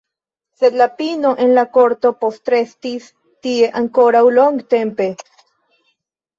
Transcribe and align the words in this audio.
Sed 0.61 0.77
la 0.79 0.87
pino 1.01 1.33
en 1.45 1.53
la 1.57 1.65
korto 1.77 2.13
postrestis 2.25 3.11
tie 3.49 3.71
ankoraŭ 3.85 4.25
longtempe. 4.41 5.11